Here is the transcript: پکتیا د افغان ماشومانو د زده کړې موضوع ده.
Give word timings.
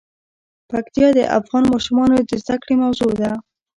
پکتیا 0.69 1.07
د 1.17 1.19
افغان 1.39 1.63
ماشومانو 1.73 2.15
د 2.29 2.31
زده 2.43 2.55
کړې 2.61 2.75
موضوع 2.83 3.11
ده. 3.21 3.31